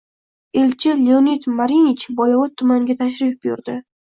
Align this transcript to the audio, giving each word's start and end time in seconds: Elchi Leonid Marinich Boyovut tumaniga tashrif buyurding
Elchi 0.61 0.91
Leonid 1.03 1.43
Marinich 1.59 2.07
Boyovut 2.21 2.57
tumaniga 2.63 2.99
tashrif 3.03 3.37
buyurding 3.45 3.83